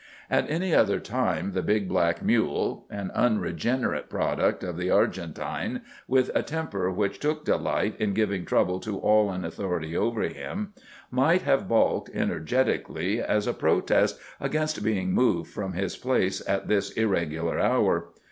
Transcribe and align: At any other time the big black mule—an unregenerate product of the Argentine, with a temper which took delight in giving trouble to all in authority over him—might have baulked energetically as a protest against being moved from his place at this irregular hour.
At 0.31 0.49
any 0.49 0.73
other 0.73 0.99
time 0.99 1.51
the 1.51 1.61
big 1.61 1.87
black 1.87 2.23
mule—an 2.23 3.11
unregenerate 3.13 4.09
product 4.09 4.63
of 4.63 4.75
the 4.75 4.89
Argentine, 4.89 5.81
with 6.07 6.31
a 6.33 6.41
temper 6.41 6.89
which 6.89 7.19
took 7.19 7.45
delight 7.45 7.97
in 7.99 8.15
giving 8.15 8.43
trouble 8.43 8.79
to 8.79 8.97
all 8.97 9.31
in 9.31 9.45
authority 9.45 9.95
over 9.95 10.23
him—might 10.23 11.43
have 11.43 11.67
baulked 11.67 12.09
energetically 12.15 13.21
as 13.21 13.45
a 13.45 13.53
protest 13.53 14.19
against 14.39 14.83
being 14.83 15.13
moved 15.13 15.53
from 15.53 15.73
his 15.73 15.95
place 15.95 16.41
at 16.49 16.67
this 16.67 16.89
irregular 16.93 17.59
hour. 17.59 18.09